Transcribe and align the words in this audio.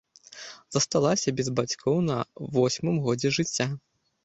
Засталася 0.75 1.33
без 1.41 1.51
бацькоў 1.59 2.01
на 2.09 2.17
восьмым 2.57 3.01
годзе 3.07 3.35
жыцця. 3.39 3.71